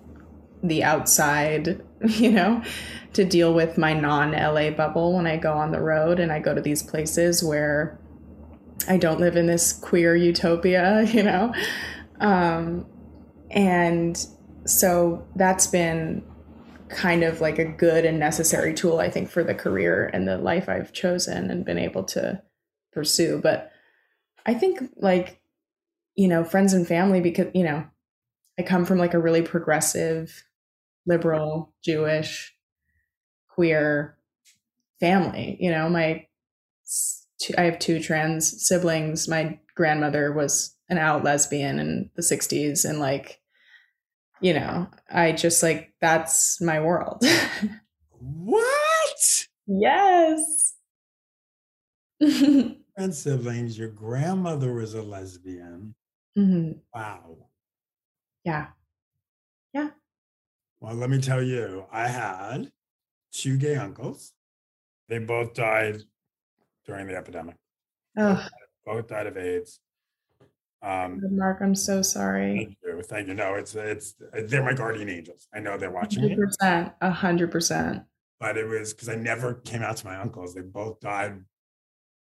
[0.63, 2.63] the outside, you know,
[3.13, 6.39] to deal with my non LA bubble when I go on the road and I
[6.39, 7.99] go to these places where
[8.87, 11.53] I don't live in this queer utopia, you know.
[12.19, 12.85] Um,
[13.49, 14.25] and
[14.65, 16.23] so that's been
[16.89, 20.37] kind of like a good and necessary tool, I think, for the career and the
[20.37, 22.41] life I've chosen and been able to
[22.93, 23.39] pursue.
[23.41, 23.71] But
[24.45, 25.39] I think, like,
[26.15, 27.85] you know, friends and family, because, you know,
[28.57, 30.43] I come from like a really progressive,
[31.05, 32.55] liberal, Jewish,
[33.49, 34.17] queer
[34.99, 35.57] family.
[35.59, 36.25] You know, my,
[37.57, 39.27] I have two trans siblings.
[39.27, 43.41] My grandmother was an out lesbian in the 60s and like
[44.41, 47.23] you know i just like that's my world
[48.19, 50.73] what yes
[53.11, 55.95] siblings your grandmother was a lesbian
[56.37, 56.71] mm-hmm.
[56.93, 57.37] wow
[58.43, 58.67] yeah
[59.73, 59.89] yeah
[60.79, 62.71] well let me tell you i had
[63.31, 64.33] two gay uncles
[65.07, 66.01] they both died
[66.85, 67.55] during the epidemic
[68.17, 68.45] oh.
[68.85, 69.79] both died of aids
[70.85, 72.57] um, Mark, I'm so sorry.
[72.57, 73.01] Thank you.
[73.01, 73.33] Thank you.
[73.33, 75.47] No, it's it's they're my guardian angels.
[75.51, 76.91] I know they're watching 100%, me.
[77.01, 78.03] A hundred percent.
[78.39, 80.53] But it was because I never came out to my uncles.
[80.53, 81.41] They both died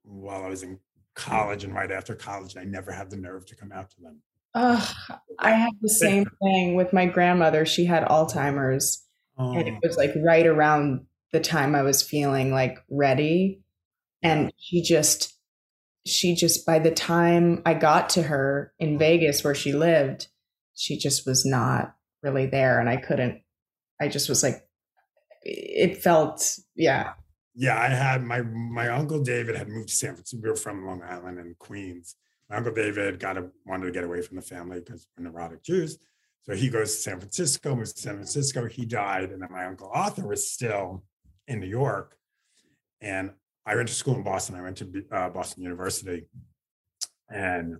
[0.02, 0.80] while I was in
[1.18, 2.54] college and right after college.
[2.54, 4.20] And I never had the nerve to come out to them.
[4.54, 4.94] Oh,
[5.38, 7.66] I had the same thing with my grandmother.
[7.66, 9.04] She had Alzheimer's,
[9.36, 9.52] oh.
[9.52, 9.80] and it oh.
[9.82, 13.60] was like right around the time I was feeling like ready,
[14.22, 15.34] and she just
[16.06, 18.98] she just by the time I got to her in mm-hmm.
[18.98, 20.28] Vegas where she lived,
[20.74, 23.42] she just was not really there and I couldn't
[24.00, 24.66] I just was like
[25.42, 27.12] it felt yeah.
[27.60, 30.40] Yeah, I had my my uncle David had moved to San Francisco.
[30.40, 32.14] We were from Long Island and Queens.
[32.48, 35.64] My uncle David got a, wanted to get away from the family because we're neurotic
[35.64, 35.98] Jews.
[36.42, 38.66] So he goes to San Francisco, moves to San Francisco.
[38.66, 41.02] He died, and then my uncle Arthur was still
[41.48, 42.16] in New York.
[43.00, 43.32] And
[43.66, 44.54] I went to school in Boston.
[44.54, 46.26] I went to uh, Boston University,
[47.28, 47.78] and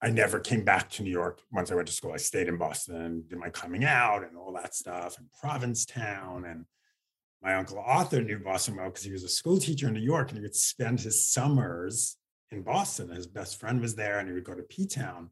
[0.00, 2.12] I never came back to New York once I went to school.
[2.12, 6.44] I stayed in Boston, did my coming out and all that stuff, and Provincetown.
[6.44, 6.64] And
[7.42, 10.28] my uncle Arthur knew Boston well because he was a school teacher in New York,
[10.28, 12.16] and he would spend his summers
[12.50, 13.10] in Boston.
[13.10, 15.30] His best friend was there, and he would go to P Town.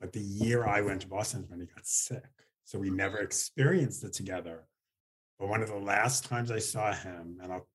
[0.00, 2.24] But the year I went to Boston is when he got sick,
[2.64, 4.64] so we never experienced it together.
[5.38, 7.66] But one of the last times I saw him, and I'll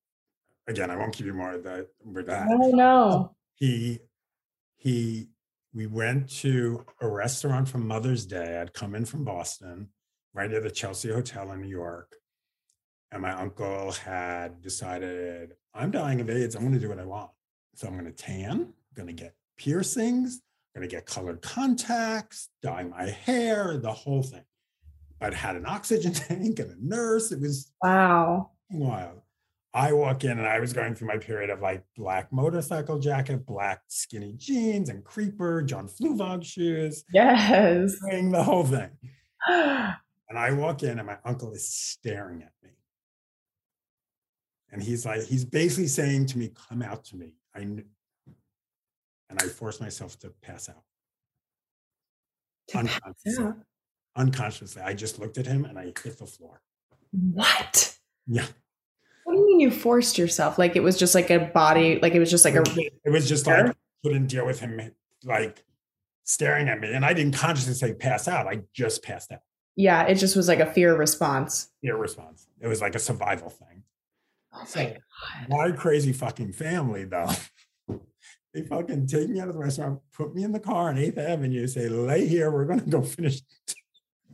[0.67, 2.47] again, I won't give you more of that with that.
[2.47, 3.36] No, no.
[3.56, 3.99] He
[4.78, 5.30] he
[5.73, 8.60] we went to a restaurant for Mother's Day.
[8.62, 9.89] I'd come in from Boston,
[10.34, 12.15] right near the Chelsea Hotel in New York.
[13.12, 16.56] And my uncle had decided, I'm dying of AIDS.
[16.56, 17.32] I'm going to do what I want.
[17.76, 20.41] So I'm going to tan, I'm going to get piercings,
[20.74, 24.44] I'm going to get colored contacts, dye my hair, the whole thing.
[25.20, 27.32] But had an oxygen tank and a nurse.
[27.32, 28.52] It was wow.
[28.70, 29.22] Wild.
[29.74, 33.46] I walk in and I was going through my period of like black motorcycle jacket,
[33.46, 37.04] black skinny jeans, and creeper, John Fluevog shoes.
[37.13, 37.98] Yes.
[38.10, 38.89] Doing the whole thing.
[40.28, 42.72] And I walk in and my uncle is staring at me.
[44.76, 47.32] And he's like, he's basically saying to me, come out to me.
[47.56, 47.86] I kn-"
[49.30, 50.84] and I force myself to pass out.
[52.76, 53.46] Unconsciously.
[53.46, 53.56] out?
[54.18, 54.82] Unconsciously.
[54.82, 56.62] I just looked at him and I hit the floor.
[57.12, 57.98] What?
[58.28, 58.48] Yeah.
[59.24, 60.60] What do you mean you forced yourself?
[60.60, 62.64] Like it was just like a body, like it was just like a.
[63.06, 64.92] it was just like I couldn't deal with him
[65.24, 65.64] like
[66.26, 66.92] staring at me.
[66.92, 68.46] And I didn't consciously say pass out.
[68.46, 69.40] I just passed out.
[69.78, 71.70] Yeah, it just was like a fear response.
[71.82, 72.48] Fear response.
[72.60, 73.84] It was like a survival thing.
[74.56, 75.50] Oh my So, God.
[75.50, 77.30] my crazy fucking family though.
[78.54, 81.18] They fucking take me out of the restaurant, put me in the car on 8th
[81.18, 83.41] Avenue, say, lay here, we're gonna go finish.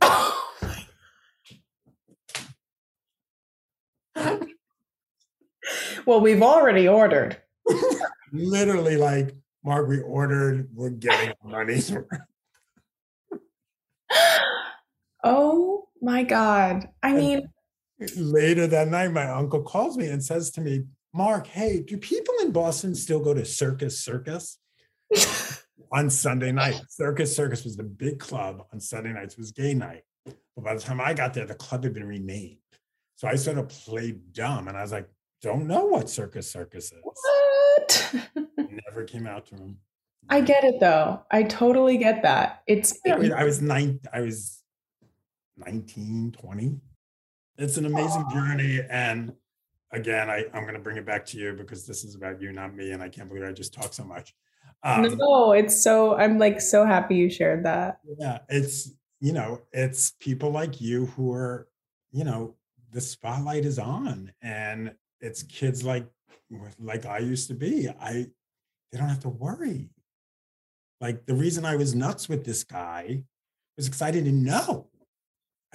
[6.06, 7.36] well, we've already ordered.
[8.32, 11.82] Literally, like, Marc, we ordered, we're getting money.
[15.24, 16.88] Oh my God.
[17.02, 17.48] I mean,
[18.16, 22.34] Later that night, my uncle calls me and says to me, Marc, hey, do people
[22.42, 24.58] in Boston still go to Circus Circus
[25.92, 26.80] on Sunday night?
[26.88, 30.02] Circus Circus was the big club on Sunday nights, was gay night.
[30.24, 32.58] But by the time I got there, the club had been renamed.
[33.16, 35.08] So I sort of played dumb and I was like,
[35.42, 36.98] don't know what Circus Circus is.
[37.02, 38.14] what?
[38.56, 39.78] Never came out to him.
[40.28, 41.22] I get it though.
[41.30, 42.62] I totally get that.
[42.66, 44.62] It's I, mean, I was nine, I was
[45.58, 46.80] 19, 20.
[47.58, 48.80] It's an amazing journey.
[48.88, 49.34] And
[49.92, 52.52] again, I, I'm going to bring it back to you because this is about you,
[52.52, 52.92] not me.
[52.92, 54.34] And I can't believe I just talked so much.
[54.82, 57.98] Um, no, it's so I'm like so happy you shared that.
[58.18, 61.68] yeah, it's, you know, it's people like you who are,
[62.10, 62.56] you know,
[62.90, 66.06] the spotlight is on and it's kids like,
[66.80, 67.88] like I used to be.
[67.88, 68.26] I,
[68.90, 69.90] they don't have to worry.
[71.00, 73.24] Like the reason I was nuts with this guy
[73.76, 74.88] was because I didn't know.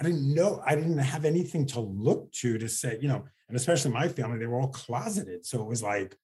[0.00, 0.62] I didn't know.
[0.64, 4.38] I didn't have anything to look to to say, you know, and especially my family,
[4.38, 5.44] they were all closeted.
[5.46, 6.16] So it was like,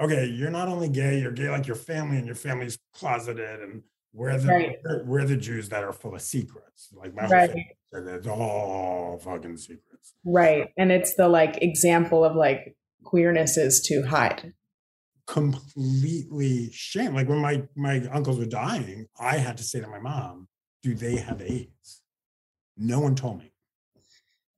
[0.00, 3.82] okay, you're not only gay, you're gay like your family, and your family's closeted, and
[4.14, 4.76] we're the Right.
[4.84, 6.88] we're, we're the Jews that are full of secrets.
[6.92, 7.48] Like my Right.
[7.50, 10.14] family said it's all fucking secrets.
[10.24, 10.68] Right.
[10.78, 14.54] And it's the like example of like queerness is to hide.
[15.26, 17.14] completely shame.
[17.14, 20.48] Like when my my uncles were dying, I had to say to my mom,
[20.82, 22.01] "Do they have AIDS?"
[22.76, 23.52] No one told me.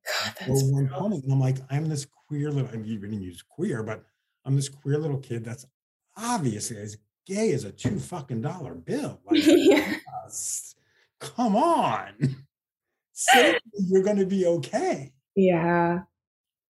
[0.06, 2.68] God, No one told me, and I'm like, I'm this queer little.
[2.72, 4.04] I mean, you didn't use queer, but
[4.44, 5.66] I'm this queer little kid that's
[6.16, 6.96] obviously as
[7.26, 9.20] gay as a two fucking dollar bill.
[9.30, 9.94] Like, yeah.
[11.20, 12.36] come on,
[13.12, 15.12] say you're going to be okay.
[15.36, 16.00] yeah.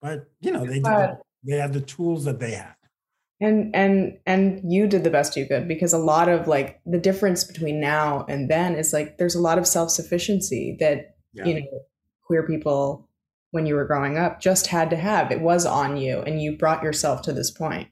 [0.01, 0.83] But you know, they did.
[0.85, 2.75] But- they had the tools that they had.
[3.41, 6.99] And and and you did the best you could because a lot of like the
[6.99, 11.47] difference between now and then is like there's a lot of self-sufficiency that Yeah.
[11.47, 11.81] you know
[12.25, 13.09] queer people
[13.51, 15.31] when you were growing up just had to have.
[15.31, 17.89] It was on you and you brought yourself to this point.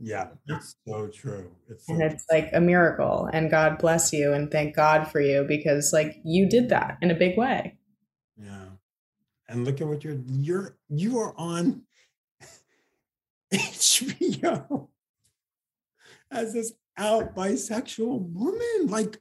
[0.00, 1.50] Yeah, it's so true.
[1.68, 5.20] It's so And it's like a miracle and God bless you and thank God for
[5.20, 7.76] you because like you did that in a big way.
[8.36, 8.66] Yeah.
[9.48, 11.82] And look at what you're you're you are on
[13.52, 14.88] HBO
[16.30, 18.86] as this out bisexual woman.
[18.86, 19.20] Like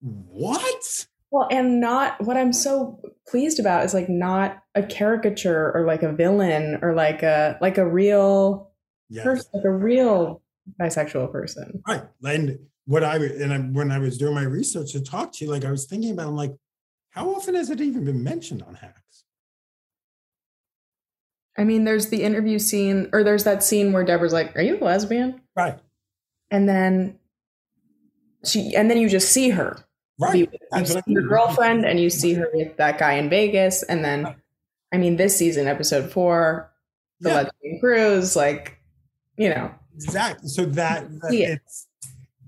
[0.00, 1.06] what?
[1.32, 6.02] Well, and not what I'm so pleased about is like not a caricature or like
[6.02, 8.70] a villain or like a like a real
[9.08, 9.24] Yes.
[9.24, 10.42] person, like a real
[10.80, 11.82] bisexual person.
[11.86, 12.02] Right.
[12.24, 15.50] And what I and I, when I was doing my research to talk to you,
[15.50, 16.54] like I was thinking about, I'm like,
[17.10, 19.24] how often has it even been mentioned on Hacks?
[21.58, 24.78] I mean, there's the interview scene, or there's that scene where Deborah's like, "Are you
[24.78, 25.78] a lesbian?" Right.
[26.50, 27.18] And then
[28.44, 29.84] she, and then you just see her.
[30.18, 30.36] Right.
[30.36, 34.04] You, you see your girlfriend, and you see her with that guy in Vegas, and
[34.04, 34.36] then,
[34.92, 36.70] I mean, this season, episode four,
[37.20, 37.34] the Yeah.
[37.36, 38.78] lesbian cruise, like,
[39.36, 40.48] you know, Exactly.
[40.48, 41.60] So that, that it.
[41.60, 41.86] it's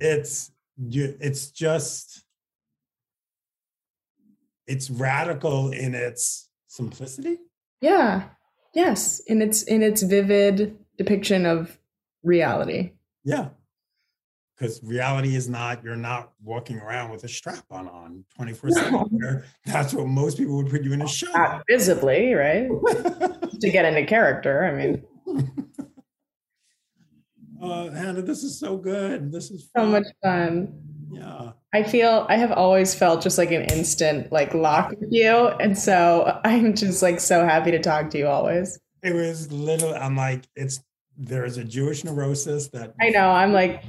[0.01, 0.51] it's
[0.91, 2.25] it's just
[4.67, 7.39] it's radical in its simplicity.
[7.81, 8.29] yeah,
[8.75, 11.79] yes, in its in its vivid depiction of
[12.23, 12.93] reality.
[13.25, 13.51] Yeah.
[14.57, 19.43] Because reality is not, you're not walking around with a strap on on 24 7
[19.67, 21.33] That's what most people would put you in a show.
[21.33, 22.69] Not visibly, right?
[23.61, 24.65] to get into character.
[24.65, 25.03] I mean,
[27.63, 29.33] uh, Hannah, this is so good.
[29.33, 30.81] This is so much fun.
[31.11, 31.53] Yeah.
[31.73, 35.77] I feel I have always felt just like an instant like lock with you, and
[35.77, 38.79] so I'm just like so happy to talk to you always.
[39.03, 39.95] It was little.
[39.95, 40.81] I'm like, it's
[41.17, 43.29] there's a Jewish neurosis that I know.
[43.29, 43.83] I'm like,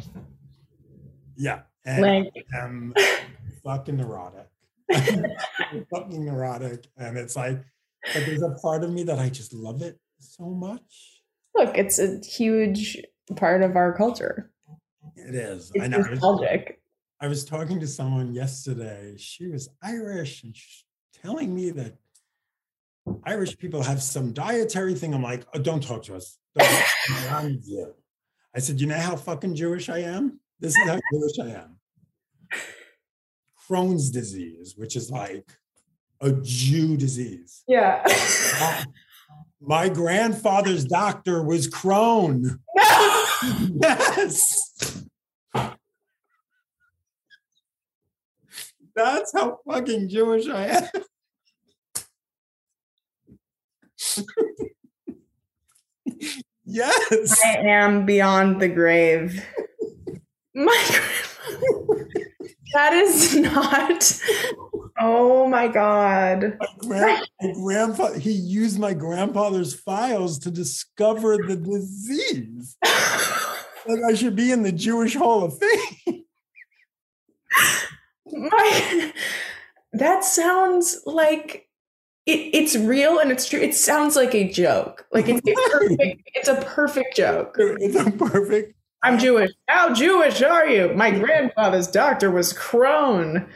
[1.37, 2.93] yeah, and like, I'm
[3.63, 4.47] fucking neurotic.
[5.93, 7.63] fucking neurotic, and it's like,
[8.13, 11.21] but there's a part of me that I just love it so much.
[11.55, 12.97] look, it's a huge
[13.35, 14.51] part of our culture.
[15.15, 15.71] It is.
[15.73, 15.99] It's I know.
[15.99, 16.81] Nostalgic.
[17.21, 19.15] I was talking to someone yesterday.
[19.17, 20.83] She was Irish, and she's
[21.13, 21.95] telling me that
[23.23, 25.13] Irish people have some dietary thing.
[25.13, 26.37] I'm like, oh, don't talk to us.
[26.55, 27.27] Don't talk to me.
[27.29, 27.93] I'm you.
[28.55, 30.39] I said, you know how fucking Jewish I am?
[30.59, 31.77] This is how Jewish I am.
[33.69, 35.49] Crohn's disease, which is like
[36.21, 37.63] a Jew disease.
[37.67, 38.03] Yeah.
[38.59, 38.85] My-
[39.61, 42.59] My grandfather's doctor was Crohn.
[43.81, 45.05] Yes.
[48.95, 50.83] That's how fucking Jewish I am.
[56.65, 57.41] yes.
[57.43, 59.43] I am beyond the grave.
[60.55, 61.01] My.
[62.73, 64.21] That is not.
[64.99, 66.57] Oh my god.
[66.59, 72.75] My, grand, my grandfather, he used my grandfather's files to discover the disease.
[73.87, 76.23] Like I should be in the Jewish Hall of Fame.
[78.27, 79.13] My,
[79.93, 81.69] that sounds like
[82.25, 83.59] it, it's real and it's true.
[83.59, 85.05] It sounds like a joke.
[85.13, 87.55] Like it's a perfect, it's a perfect joke.
[87.57, 88.74] It's a perfect.
[89.05, 89.51] I'm Jewish.
[89.67, 90.91] How Jewish are you?
[90.95, 93.47] My grandfather's doctor was Crohn.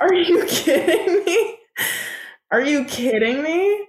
[0.00, 1.56] Are you kidding me?
[2.50, 3.86] Are you kidding me?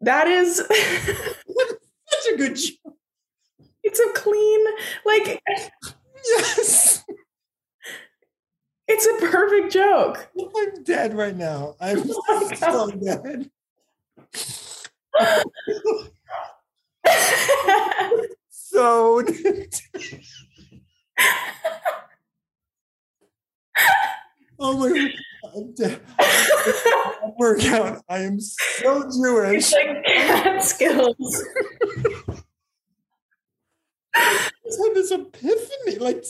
[0.00, 2.94] That is Such a good joke.
[3.84, 4.66] it's a clean
[5.04, 5.40] like
[6.36, 7.04] Yes.
[8.88, 10.28] it's a perfect joke.
[10.36, 11.76] I'm dead right now.
[11.80, 13.50] I'm Oh so dead.
[18.76, 19.22] So
[24.58, 25.10] Oh my god.
[25.56, 26.00] I'm dead.
[27.38, 28.02] Workout.
[28.10, 29.72] I am so Jewish.
[29.72, 31.44] it's like Catskills.
[34.14, 35.96] I just had this epiphany.
[35.98, 36.22] Like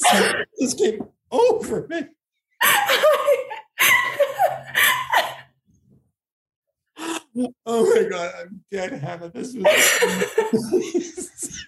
[0.61, 2.03] this came over me.
[7.67, 9.29] Oh my god, I'm dead Hannah.
[9.29, 9.65] This was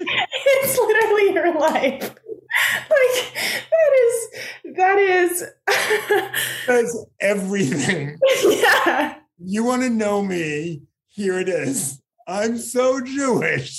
[0.01, 2.03] it's literally your life.
[2.03, 3.35] Like
[3.71, 4.29] that is
[4.77, 5.45] that is
[6.66, 8.19] That's everything.
[8.45, 9.19] yeah.
[9.39, 10.83] You want to know me?
[11.09, 12.01] Here it is.
[12.27, 13.79] I'm so Jewish.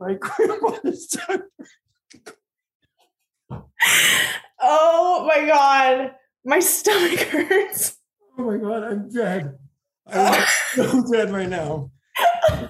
[0.00, 1.16] My grandmother's
[4.60, 6.14] Oh my god.
[6.44, 7.96] My stomach hurts.
[8.36, 9.58] Oh my god, I'm dead.
[10.12, 11.90] I'm so dead right now.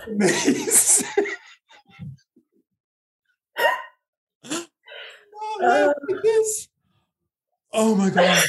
[5.35, 6.69] Oh, laugh at this.
[7.73, 8.45] Oh my god.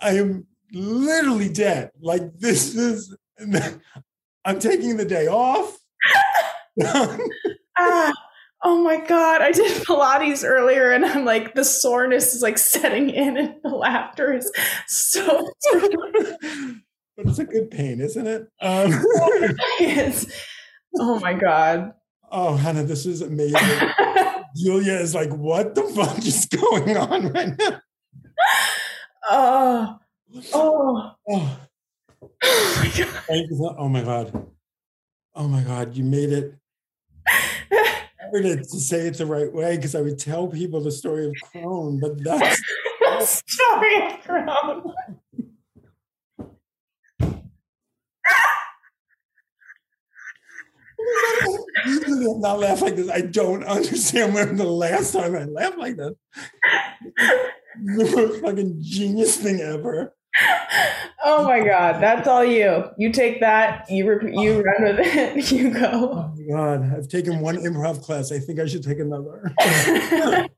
[0.00, 1.90] I am literally dead.
[2.00, 3.16] Like this is
[4.44, 5.76] I'm taking the day off.
[7.80, 8.12] Ah,
[8.64, 9.40] oh my god.
[9.40, 13.68] I did Pilates earlier and I'm like the soreness is like setting in and the
[13.68, 14.50] laughter is
[14.88, 15.48] so
[17.18, 18.42] but it's a good pain, isn't it?
[18.62, 18.90] Um,
[19.80, 20.24] it's,
[20.98, 21.92] oh my god.
[22.30, 23.58] oh, Hannah, this is amazing.
[24.56, 27.80] Julia is like, what the fuck is going on right now?
[29.30, 29.98] oh,
[30.54, 31.58] oh, Oh,
[32.44, 33.08] oh my god.
[33.26, 33.56] thank you.
[33.56, 34.46] so- Oh my god.
[35.34, 36.54] Oh my god, you made it.
[37.70, 41.26] Hard to to say it the right way because I would tell people the story
[41.26, 42.60] of Crohn, but that's
[43.00, 44.92] the Story of Crohn.
[51.86, 53.10] Usually I'm not laugh like this.
[53.10, 56.14] I don't understand when the last time I laughed like this.
[57.84, 60.14] The most fucking genius thing ever.
[61.24, 62.84] Oh my god, that's all you.
[62.96, 64.62] You take that, you rep- you oh.
[64.62, 65.90] run with it, you go.
[65.92, 68.30] Oh my god, I've taken one improv class.
[68.32, 69.52] I think I should take another.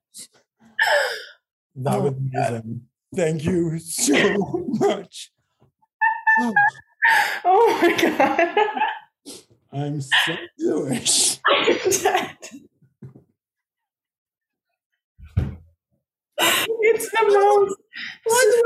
[1.77, 2.83] That Oh was amazing.
[3.15, 4.15] Thank you so
[4.81, 5.33] much.
[6.41, 6.55] Oh,
[7.45, 8.91] oh my god.
[9.73, 11.39] I'm so Jewish.
[11.49, 12.51] I'm.
[16.83, 17.77] It's the most.
[18.27, 18.63] By the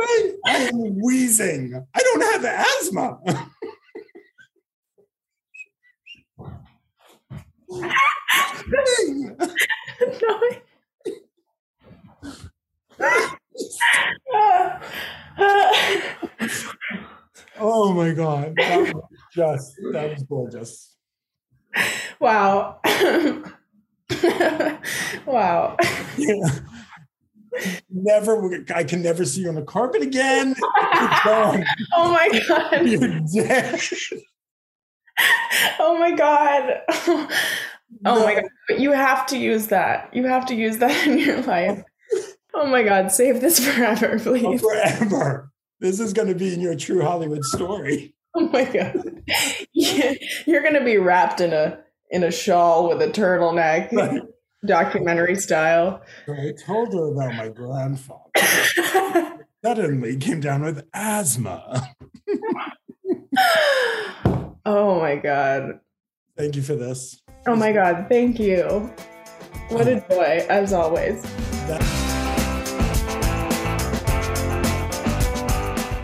[0.46, 1.74] I am wheezing.
[1.94, 3.18] I don't have asthma.
[17.58, 18.54] oh my god.
[18.56, 19.02] That was
[19.32, 20.93] just that was gorgeous.
[22.20, 22.80] Wow.
[25.26, 25.76] wow.
[26.16, 26.58] Yeah.
[27.90, 30.54] Never, I can never see you on the carpet again.
[30.62, 31.64] oh
[31.94, 32.86] my god!
[32.86, 33.80] You're dead.
[35.78, 36.80] Oh my god!
[38.04, 38.24] Oh no.
[38.24, 38.44] my god!
[38.78, 40.10] You have to use that.
[40.12, 41.82] You have to use that in your life.
[42.52, 43.12] Oh my god!
[43.12, 44.44] Save this forever, please.
[44.44, 45.50] Oh, forever.
[45.80, 48.13] This is going to be in your true Hollywood story.
[48.36, 49.22] Oh my god!
[49.72, 51.78] You're going to be wrapped in a
[52.10, 53.92] in a shawl with a turtleneck.
[53.92, 54.22] Right
[54.66, 56.02] documentary style.
[56.28, 59.44] I told her about my grandfather.
[59.64, 61.94] Suddenly came down with asthma.
[64.66, 65.80] oh my god.
[66.36, 67.20] Thank you for this.
[67.46, 68.92] Oh my god, thank you.
[69.68, 71.22] What a joy, as always.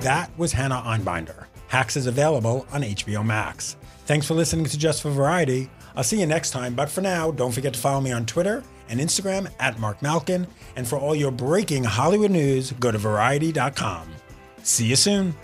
[0.01, 1.47] That was Hannah Einbinder.
[1.71, 3.77] Hacks is available on HBO Max.
[4.05, 5.71] Thanks for listening to Just for Variety.
[5.95, 8.65] I'll see you next time, but for now, don't forget to follow me on Twitter
[8.89, 10.49] and Instagram at Marc Malkin.
[10.75, 14.09] And for all your breaking Hollywood news, go to variety.com.
[14.65, 15.37] See you soon.